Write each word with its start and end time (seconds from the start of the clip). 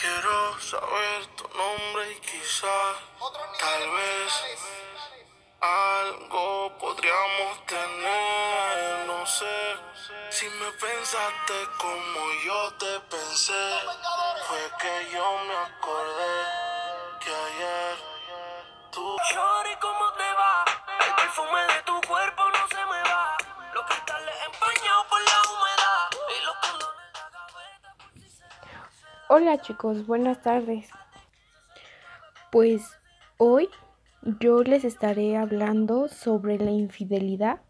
Quiero 0.00 0.60
saber 0.60 1.26
tu 1.36 1.48
nombre 1.56 2.12
y 2.12 2.20
quizás, 2.20 2.96
tal 3.58 3.90
vez, 3.90 4.32
algo 5.60 6.78
podríamos 6.78 7.66
tener. 7.66 9.06
No 9.06 9.26
sé 9.26 9.76
si 10.30 10.48
me 10.48 10.70
pensaste 10.72 11.54
como 11.78 12.32
yo 12.44 12.74
te 12.74 13.00
pensé. 13.10 13.70
Fue 14.46 14.70
que 14.80 15.10
yo 15.12 15.38
me 15.46 15.56
acordé 15.56 16.57
Hola 29.30 29.60
chicos, 29.60 30.06
buenas 30.06 30.40
tardes. 30.40 30.88
Pues 32.50 32.98
hoy 33.36 33.68
yo 34.40 34.62
les 34.62 34.84
estaré 34.84 35.36
hablando 35.36 36.08
sobre 36.08 36.56
la 36.56 36.70
infidelidad 36.70 37.60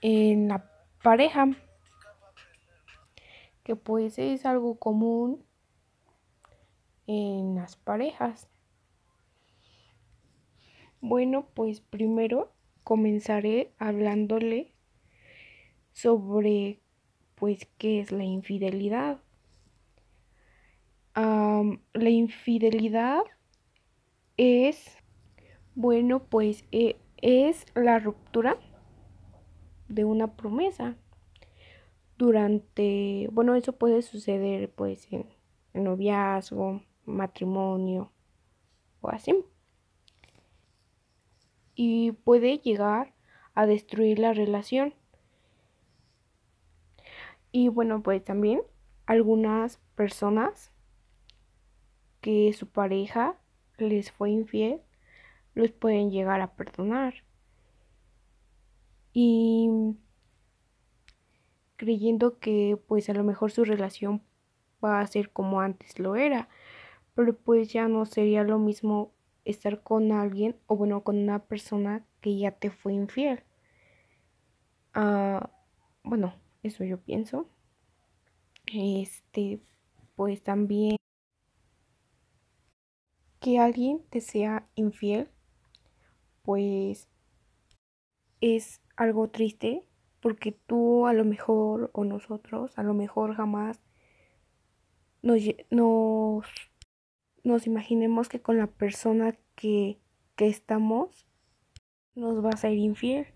en 0.00 0.48
la 0.48 0.70
pareja, 1.02 1.48
que 3.62 3.76
pues 3.76 4.18
es 4.18 4.46
algo 4.46 4.78
común 4.78 5.44
en 7.06 7.56
las 7.56 7.76
parejas. 7.76 8.48
Bueno, 11.02 11.46
pues 11.52 11.82
primero 11.82 12.54
comenzaré 12.84 13.74
hablándole 13.78 14.72
sobre 15.92 16.80
pues 17.34 17.68
qué 17.76 18.00
es 18.00 18.12
la 18.12 18.24
infidelidad. 18.24 19.20
La 21.14 22.10
infidelidad 22.10 23.22
es, 24.36 24.98
bueno, 25.76 26.24
pues 26.24 26.64
eh, 26.72 26.96
es 27.18 27.66
la 27.74 28.00
ruptura 28.00 28.58
de 29.88 30.04
una 30.04 30.36
promesa 30.36 30.96
durante, 32.18 33.28
bueno, 33.30 33.54
eso 33.54 33.74
puede 33.74 34.02
suceder 34.02 34.72
pues 34.72 35.06
en, 35.12 35.26
en 35.72 35.84
noviazgo, 35.84 36.82
matrimonio 37.04 38.10
o 39.00 39.08
así. 39.08 39.44
Y 41.76 42.12
puede 42.12 42.58
llegar 42.58 43.14
a 43.54 43.66
destruir 43.66 44.18
la 44.18 44.32
relación. 44.32 44.94
Y 47.52 47.68
bueno, 47.68 48.02
pues 48.02 48.24
también 48.24 48.62
algunas 49.06 49.78
personas 49.94 50.73
que 52.24 52.54
su 52.54 52.66
pareja 52.70 53.38
les 53.76 54.10
fue 54.10 54.30
infiel, 54.30 54.80
los 55.54 55.72
pueden 55.72 56.10
llegar 56.10 56.40
a 56.40 56.54
perdonar. 56.56 57.22
Y 59.12 59.68
creyendo 61.76 62.38
que 62.38 62.78
pues 62.88 63.10
a 63.10 63.12
lo 63.12 63.24
mejor 63.24 63.52
su 63.52 63.62
relación 63.66 64.22
va 64.82 65.00
a 65.00 65.06
ser 65.06 65.32
como 65.32 65.60
antes 65.60 65.98
lo 65.98 66.16
era, 66.16 66.48
pero 67.14 67.36
pues 67.36 67.70
ya 67.70 67.88
no 67.88 68.06
sería 68.06 68.42
lo 68.42 68.58
mismo 68.58 69.12
estar 69.44 69.82
con 69.82 70.10
alguien 70.10 70.56
o 70.66 70.76
bueno, 70.76 71.04
con 71.04 71.18
una 71.18 71.44
persona 71.44 72.06
que 72.22 72.38
ya 72.38 72.52
te 72.52 72.70
fue 72.70 72.94
infiel. 72.94 73.42
Ah, 74.94 75.50
bueno, 76.02 76.36
eso 76.62 76.84
yo 76.84 76.98
pienso. 76.98 77.50
Este, 78.72 79.60
pues 80.16 80.42
también 80.42 80.96
que 83.44 83.58
alguien 83.58 84.02
te 84.08 84.22
sea 84.22 84.66
infiel, 84.74 85.28
pues 86.40 87.10
es 88.40 88.80
algo 88.96 89.28
triste 89.28 89.84
porque 90.20 90.52
tú 90.52 91.06
a 91.06 91.12
lo 91.12 91.26
mejor 91.26 91.90
o 91.92 92.04
nosotros 92.04 92.72
a 92.78 92.82
lo 92.82 92.94
mejor 92.94 93.34
jamás 93.34 93.82
nos, 95.20 95.42
nos, 95.70 97.66
imaginemos 97.66 98.30
que 98.30 98.40
con 98.40 98.56
la 98.56 98.66
persona 98.66 99.36
que, 99.56 100.00
que 100.36 100.46
estamos 100.46 101.26
nos 102.14 102.42
va 102.42 102.48
a 102.48 102.56
ser 102.56 102.72
infiel. 102.72 103.26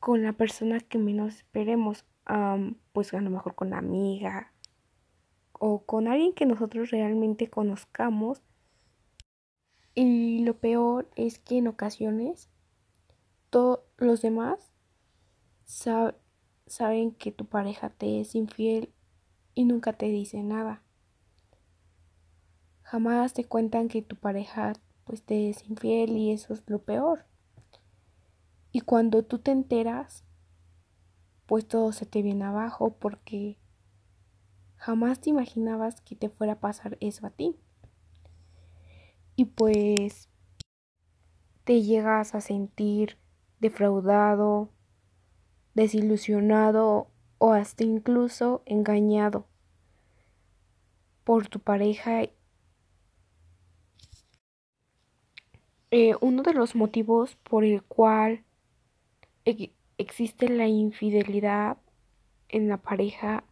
Con 0.00 0.22
la 0.22 0.34
persona 0.34 0.80
que 0.80 0.98
menos 0.98 1.36
esperemos, 1.36 2.04
pues 2.92 3.14
a 3.14 3.22
lo 3.22 3.30
mejor 3.30 3.54
con 3.54 3.70
la 3.70 3.78
amiga 3.78 4.52
o 5.60 5.84
con 5.86 6.08
alguien 6.08 6.34
que 6.34 6.46
nosotros 6.46 6.90
realmente 6.90 7.48
conozcamos. 7.48 8.42
Y 9.94 10.40
lo 10.44 10.58
peor 10.58 11.08
es 11.14 11.38
que 11.38 11.58
en 11.58 11.68
ocasiones 11.68 12.50
todos 13.50 13.80
los 13.98 14.22
demás 14.22 14.72
sa- 15.64 16.14
saben 16.66 17.12
que 17.12 17.32
tu 17.32 17.46
pareja 17.46 17.90
te 17.90 18.20
es 18.20 18.34
infiel 18.34 18.92
y 19.54 19.64
nunca 19.64 19.92
te 19.94 20.06
dice 20.06 20.42
nada. 20.42 20.82
Jamás 22.82 23.32
te 23.32 23.44
cuentan 23.46 23.88
que 23.88 24.02
tu 24.02 24.16
pareja 24.16 24.74
pues 25.04 25.22
te 25.22 25.48
es 25.48 25.66
infiel 25.66 26.10
y 26.18 26.30
eso 26.32 26.52
es 26.52 26.62
lo 26.66 26.78
peor. 26.82 27.24
Y 28.72 28.80
cuando 28.80 29.22
tú 29.24 29.38
te 29.38 29.52
enteras, 29.52 30.24
pues 31.46 31.66
todo 31.68 31.92
se 31.92 32.06
te 32.06 32.22
viene 32.22 32.44
abajo 32.44 32.96
porque 32.98 33.58
jamás 34.80 35.20
te 35.20 35.28
imaginabas 35.28 36.00
que 36.00 36.16
te 36.16 36.30
fuera 36.30 36.54
a 36.54 36.60
pasar 36.60 36.96
eso 37.00 37.26
a 37.26 37.30
ti. 37.30 37.54
Y 39.36 39.44
pues 39.44 40.30
te 41.64 41.82
llegas 41.82 42.34
a 42.34 42.40
sentir 42.40 43.18
defraudado, 43.60 44.70
desilusionado 45.74 47.10
o 47.36 47.52
hasta 47.52 47.84
incluso 47.84 48.62
engañado 48.64 49.46
por 51.24 51.46
tu 51.48 51.60
pareja. 51.60 52.22
Eh, 55.90 56.14
uno 56.22 56.42
de 56.42 56.54
los 56.54 56.74
motivos 56.74 57.36
por 57.36 57.64
el 57.64 57.82
cual 57.82 58.44
existe 59.98 60.48
la 60.48 60.68
infidelidad 60.68 61.76
en 62.48 62.68
la 62.68 62.78
pareja 62.78 63.44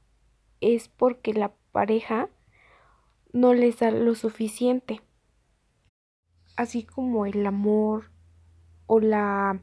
es 0.60 0.88
porque 0.88 1.32
la 1.32 1.52
pareja 1.72 2.28
no 3.32 3.54
les 3.54 3.78
da 3.78 3.91
lo 3.91 4.14
suficiente, 4.14 5.00
así 6.56 6.82
como 6.82 7.26
el 7.26 7.46
amor 7.46 8.10
o 8.86 9.00
la 9.00 9.60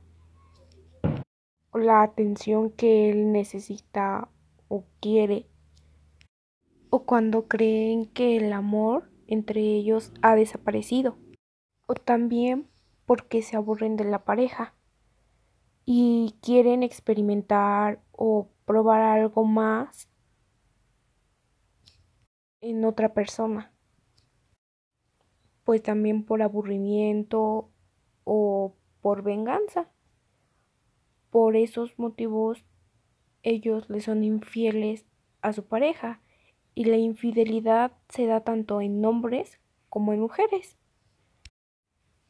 la 1.74 2.04
atención 2.04 2.70
que 2.70 3.10
él 3.10 3.32
necesita 3.32 4.30
o 4.68 4.86
quiere, 5.02 5.48
o 6.90 7.04
cuando 7.04 7.48
creen 7.48 8.06
que 8.06 8.38
el 8.38 8.54
amor 8.54 9.10
entre 9.28 9.62
ellos 9.62 10.14
ha 10.22 10.36
desaparecido, 10.36 11.18
o 11.88 11.94
también 11.94 12.68
porque 13.06 13.42
se 13.42 13.56
aburren 13.56 13.98
de 13.98 14.06
la 14.06 14.24
pareja. 14.24 14.74
Y 15.86 16.36
quieren 16.42 16.82
experimentar 16.82 18.02
o 18.12 18.50
probar 18.66 19.02
algo 19.02 19.44
más 19.44 20.10
en 22.66 22.84
otra 22.84 23.14
persona, 23.14 23.72
pues 25.64 25.84
también 25.84 26.26
por 26.26 26.42
aburrimiento 26.42 27.70
o 28.24 28.76
por 29.02 29.22
venganza. 29.22 29.92
Por 31.30 31.56
esos 31.56 32.00
motivos 32.00 32.66
ellos 33.44 33.88
le 33.88 34.02
son 34.02 34.24
infieles 34.24 35.06
a 35.42 35.54
su 35.54 35.66
pareja 35.66 36.22
y 36.74 36.86
la 36.86 36.98
infidelidad 36.98 37.92
se 38.10 38.26
da 38.26 38.42
tanto 38.42 38.82
en 38.82 39.06
hombres 39.06 39.60
como 39.88 40.14
en 40.14 40.22
mujeres. 40.22 40.80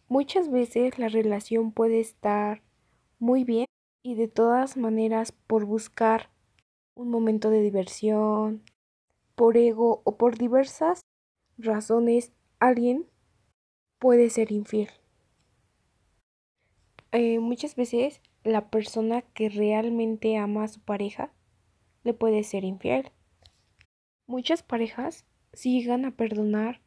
Muchas 0.10 0.52
veces 0.52 1.00
la 1.00 1.08
relación 1.08 1.72
puede 1.72 2.02
estar 2.02 2.62
muy 3.20 3.46
bien 3.46 3.68
y 4.04 4.16
de 4.16 4.28
todas 4.28 4.76
maneras 4.76 5.32
por 5.32 5.64
buscar 5.64 6.30
un 6.94 7.10
momento 7.10 7.50
de 7.50 7.62
diversión, 7.62 8.64
por 9.36 9.58
ego 9.58 10.02
o 10.06 10.18
por 10.18 10.38
diversas 10.38 11.02
razones 11.58 12.32
alguien 12.60 13.06
puede 14.00 14.30
ser 14.30 14.52
infiel. 14.52 14.90
Eh, 17.12 17.40
muchas 17.40 17.76
veces 17.76 18.22
la 18.44 18.70
persona 18.70 19.22
que 19.22 19.50
realmente 19.50 20.38
ama 20.38 20.64
a 20.64 20.68
su 20.68 20.82
pareja 20.82 21.32
le 22.04 22.14
puede 22.14 22.44
ser 22.44 22.64
infiel. 22.64 23.12
Muchas 24.28 24.64
parejas 24.64 25.26
sí 25.54 25.80
llegan 25.80 26.06
a 26.06 26.12
perdonar 26.12 26.82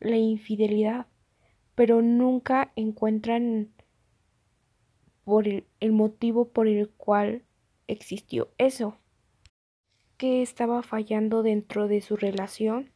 la 0.00 0.16
infidelidad, 0.16 1.06
pero 1.74 2.02
nunca 2.02 2.72
encuentran 2.76 3.72
por 5.24 5.48
el, 5.48 5.64
el 5.80 5.92
motivo 5.92 6.48
por 6.48 6.68
el 6.68 6.90
cual 6.90 7.44
existió 7.86 8.48
eso. 8.58 8.98
Qué 10.16 10.42
estaba 10.42 10.82
fallando 10.82 11.42
dentro 11.42 11.88
de 11.88 12.00
su 12.00 12.16
relación, 12.16 12.90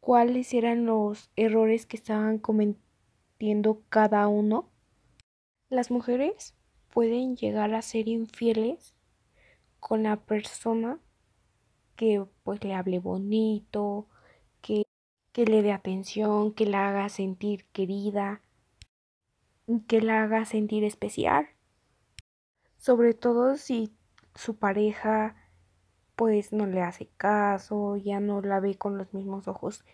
cuáles 0.00 0.52
eran 0.54 0.86
los 0.86 1.30
errores 1.36 1.86
que 1.86 1.96
estaban 1.96 2.38
cometiendo 2.38 3.82
cada 3.88 4.28
uno. 4.28 4.68
Las 5.70 5.90
mujeres 5.90 6.54
pueden 6.92 7.36
llegar 7.36 7.74
a 7.74 7.82
ser 7.82 8.08
infieles 8.08 8.94
con 9.80 10.02
la 10.04 10.16
persona 10.16 11.00
que 11.96 12.24
pues 12.42 12.62
le 12.64 12.74
hable 12.74 12.98
bonito, 12.98 14.08
que, 14.60 14.84
que 15.32 15.44
le 15.44 15.62
dé 15.62 15.72
atención, 15.72 16.52
que 16.52 16.66
la 16.66 16.88
haga 16.88 17.08
sentir 17.08 17.64
querida, 17.66 18.42
que 19.88 20.00
la 20.00 20.22
haga 20.22 20.44
sentir 20.44 20.84
especial. 20.84 21.48
Sobre 22.76 23.14
todo 23.14 23.56
si 23.56 23.90
su 24.34 24.56
pareja 24.56 25.36
pues 26.16 26.52
no 26.52 26.66
le 26.66 26.82
hace 26.82 27.08
caso, 27.16 27.96
ya 27.96 28.20
no 28.20 28.40
la 28.40 28.60
ve 28.60 28.76
con 28.76 28.98
los 28.98 29.12
mismos 29.14 29.48
ojos 29.48 29.84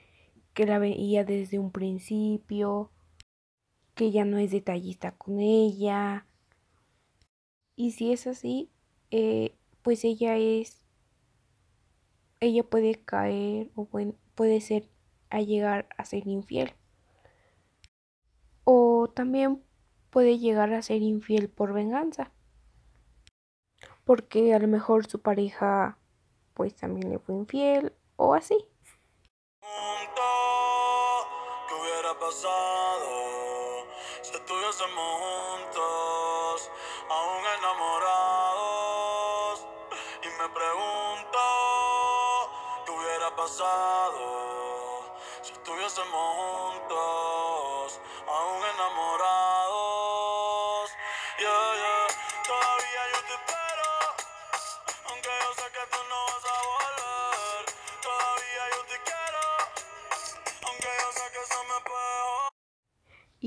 que 0.54 0.66
la 0.66 0.78
veía 0.78 1.24
desde 1.24 1.58
un 1.58 1.70
principio, 1.70 2.90
que 3.94 4.10
ya 4.10 4.24
no 4.24 4.38
es 4.38 4.50
detallista 4.50 5.12
con 5.12 5.40
ella. 5.40 6.26
Y 7.76 7.92
si 7.92 8.12
es 8.12 8.26
así, 8.26 8.70
eh, 9.10 9.54
pues 9.82 10.04
ella 10.04 10.36
es, 10.36 10.84
ella 12.40 12.62
puede 12.62 12.94
caer 12.96 13.70
o 13.74 13.86
puede 14.34 14.60
ser 14.60 14.88
a 15.30 15.40
llegar 15.40 15.88
a 15.96 16.04
ser 16.04 16.26
infiel. 16.26 16.74
O 18.64 19.08
también 19.08 19.62
puede 20.10 20.38
llegar 20.38 20.72
a 20.74 20.82
ser 20.82 21.02
infiel 21.02 21.48
por 21.48 21.72
venganza. 21.72 22.32
Porque 24.04 24.54
a 24.54 24.58
lo 24.58 24.68
mejor 24.68 25.06
su 25.06 25.20
pareja 25.20 25.98
pues 26.60 26.76
también 26.76 27.08
le 27.08 27.18
fue 27.18 27.34
infiel 27.36 27.96
o 28.16 28.34
así. 28.34 28.68
¿Qué 31.66 31.74
hubiera 31.74 32.12
pasado 32.18 33.86
si 34.20 34.34
estuviésemos 34.34 35.20
juntos, 35.22 36.70
aún 37.08 37.42
enamorados? 37.60 39.56
Y 40.22 40.26
me 40.38 40.48
pregunto, 40.50 41.38
¿qué 42.84 42.90
hubiera 42.92 43.34
pasado 43.34 43.99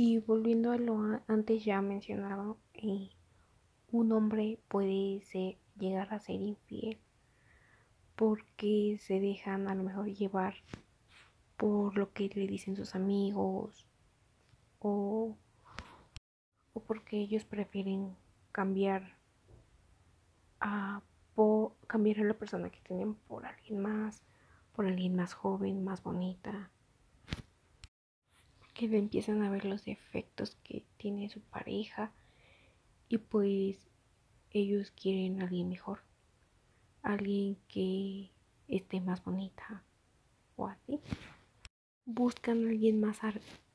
Y 0.06 0.18
volviendo 0.18 0.74
a 0.74 0.78
lo 0.78 1.22
antes 1.30 1.64
ya 1.64 1.82
mencionado, 1.82 2.58
eh, 2.74 3.12
un 3.90 4.12
hombre 4.12 4.60
puede 4.68 5.22
llegar 5.80 6.14
a 6.14 6.20
ser 6.20 6.42
infiel 6.42 7.00
porque 8.18 8.98
se 9.00 9.22
dejan 9.22 9.70
a 9.70 9.76
lo 9.76 9.84
mejor 9.84 10.08
llevar 10.08 10.56
por 11.56 11.98
lo 11.98 12.12
que 12.12 12.30
le 12.36 12.48
dicen 12.48 12.76
sus 12.76 12.96
amigos 12.96 13.88
o, 14.80 15.38
o 16.74 16.80
porque 16.82 17.22
ellos 17.22 17.46
prefieren 17.46 18.14
cambiar 18.52 19.16
a 20.60 21.02
cambiar 21.88 22.20
a 22.20 22.24
la 22.26 22.34
persona 22.34 22.70
que 22.70 22.82
tienen 22.82 23.16
por 23.16 23.46
alguien 23.46 23.82
más, 23.82 24.22
por 24.76 24.86
alguien 24.86 25.16
más 25.16 25.34
joven, 25.34 25.82
más 25.82 26.04
bonita 26.04 26.73
que 28.74 28.88
le 28.88 28.98
empiezan 28.98 29.44
a 29.44 29.50
ver 29.50 29.66
los 29.66 29.86
defectos 29.86 30.56
que 30.64 30.86
tiene 30.98 31.30
su 31.30 31.42
pareja 31.42 32.12
y 33.08 33.20
pues 33.20 33.78
ellos 34.52 34.92
quieren 34.92 35.42
a 35.42 35.46
alguien 35.46 35.70
mejor, 35.70 36.00
alguien 37.02 37.58
que 37.68 38.31
esté 38.68 39.02
más 39.02 39.24
bonita 39.24 39.84
o 40.56 40.68
así. 40.68 41.00
Buscan 42.06 42.68
alguien 42.68 43.00
más 43.00 43.20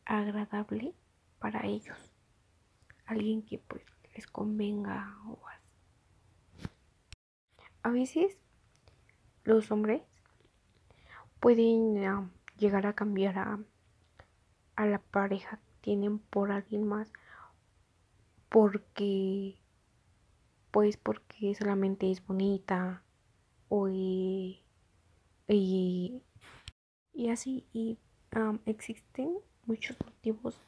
agradable 0.04 0.94
para 1.38 1.66
ellos, 1.66 1.96
alguien 3.06 3.42
que 3.42 3.58
pues 3.58 3.82
les 4.14 4.26
convenga 4.26 5.16
o 5.26 5.40
así. 5.48 6.68
A 7.82 7.90
veces 7.90 8.36
los 9.44 9.70
hombres 9.70 10.02
pueden 11.40 12.04
ah, 12.04 12.30
llegar 12.58 12.86
a 12.86 12.94
cambiar 12.94 13.38
a 13.38 13.58
a 14.78 14.86
la 14.86 15.00
pareja 15.00 15.58
tienen 15.80 16.20
por 16.20 16.52
alguien 16.52 16.86
más 16.86 17.12
porque 18.48 19.56
pues 20.70 20.96
porque 20.96 21.52
solamente 21.56 22.08
es 22.12 22.24
bonita 22.24 23.02
o 23.68 23.88
y, 23.88 24.62
y, 25.48 26.22
así 27.28 27.66
y 27.72 27.98
am, 28.30 28.60
existen 28.66 29.38
muchos 29.66 29.96
motivos 30.04 30.60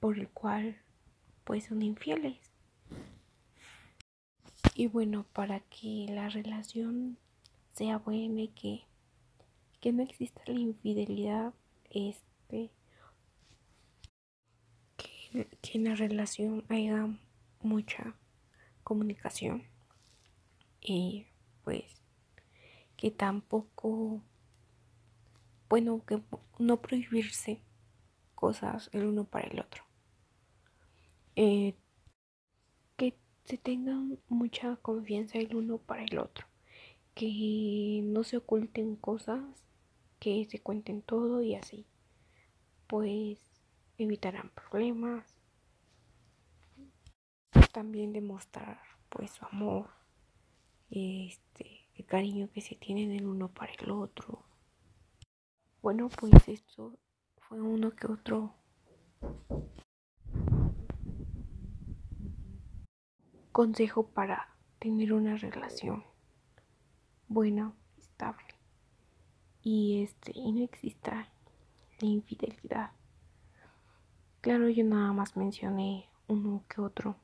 por 0.00 0.18
el 0.18 0.30
cual 0.30 0.78
pues 1.44 1.64
son 1.64 1.82
infieles. 1.82 2.50
Y 4.74 4.86
bueno 4.86 5.26
para 5.34 5.60
que 5.60 6.06
la 6.08 6.30
relación 6.30 7.18
sea 7.74 7.98
buena 7.98 8.40
y 8.40 8.48
que 8.48 8.84
que 9.82 9.92
no 9.92 10.02
exista 10.02 10.40
la 10.46 10.58
infidelidad 10.58 11.52
este 11.90 12.70
que, 15.34 15.48
en 15.78 15.84
la 15.84 15.94
relación 15.94 16.64
haya 16.68 17.08
mucha 17.60 18.14
comunicación 18.84 19.64
y 20.80 21.26
pues 21.64 21.84
que 22.96 23.10
tampoco 23.10 24.22
bueno 25.68 26.04
que 26.06 26.22
no 26.58 26.80
prohibirse 26.80 27.62
cosas 28.34 28.90
el 28.92 29.06
uno 29.06 29.24
para 29.24 29.48
el 29.48 29.58
otro. 29.58 29.84
Eh, 31.36 31.74
que 32.96 33.18
se 33.44 33.58
tengan 33.58 34.20
mucha 34.28 34.76
confianza 34.76 35.38
el 35.38 35.56
uno 35.56 35.78
para 35.78 36.04
el 36.04 36.18
otro. 36.18 36.46
Que 37.14 38.02
no 38.04 38.22
se 38.22 38.36
oculten 38.36 38.96
cosas 38.96 39.42
que 40.20 40.44
se 40.44 40.60
cuenten 40.60 41.02
todo 41.02 41.42
y 41.42 41.54
así. 41.54 41.86
Pues 42.86 43.53
evitarán 43.98 44.50
problemas. 44.50 45.36
También 47.72 48.12
demostrar 48.12 48.80
pues 49.08 49.32
su 49.32 49.44
amor 49.46 49.90
este 50.90 51.88
el 51.94 52.06
cariño 52.06 52.48
que 52.52 52.60
se 52.60 52.74
tienen 52.76 53.12
el 53.12 53.26
uno 53.26 53.48
para 53.48 53.72
el 53.72 53.90
otro. 53.90 54.44
Bueno 55.82 56.08
pues 56.08 56.48
esto 56.48 56.98
fue 57.38 57.60
uno 57.60 57.90
que 57.90 58.06
otro. 58.06 58.54
Consejo 63.52 64.08
para 64.08 64.56
tener 64.78 65.12
una 65.12 65.36
relación 65.36 66.04
buena 67.28 67.72
estable 67.96 68.54
y 69.62 70.02
este 70.02 70.32
y 70.34 70.52
no 70.52 70.64
exista 70.64 71.28
la 72.00 72.08
infidelidad 72.08 72.90
claro 74.44 74.68
yo 74.68 74.84
nada 74.84 75.10
más 75.14 75.38
mencioné 75.38 76.10
uno 76.26 76.66
que 76.68 76.82
otro 76.82 77.16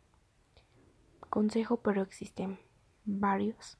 consejo 1.28 1.82
pero 1.82 2.00
existen 2.00 2.58
varios. 3.04 3.76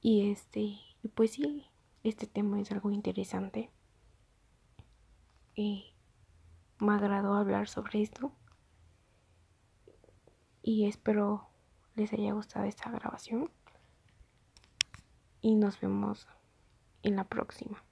Y 0.00 0.30
este 0.30 0.78
pues 1.14 1.32
sí 1.32 1.66
este 2.02 2.26
tema 2.26 2.58
es 2.58 2.72
algo 2.72 2.90
interesante. 2.90 3.70
Y 5.54 5.94
me 6.78 6.94
agradó 6.94 7.34
hablar 7.34 7.68
sobre 7.68 8.00
esto. 8.00 8.32
Y 10.62 10.88
espero 10.88 11.50
les 11.96 12.14
haya 12.14 12.32
gustado 12.32 12.64
esta 12.64 12.88
grabación. 12.88 13.52
Y 15.42 15.54
nos 15.54 15.78
vemos 15.78 16.26
en 17.02 17.16
la 17.16 17.24
próxima. 17.24 17.84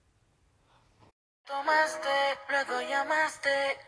Tomaste, 1.45 2.09
luego 2.49 2.81
llamaste 2.89 3.88